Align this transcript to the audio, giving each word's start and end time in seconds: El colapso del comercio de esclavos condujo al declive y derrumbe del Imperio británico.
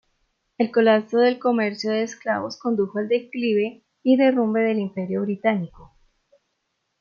El 0.57 0.71
colapso 0.71 1.19
del 1.19 1.37
comercio 1.37 1.91
de 1.91 2.01
esclavos 2.01 2.57
condujo 2.57 2.97
al 2.97 3.07
declive 3.07 3.83
y 4.01 4.17
derrumbe 4.17 4.61
del 4.61 4.79
Imperio 4.79 5.21
británico. 5.21 5.93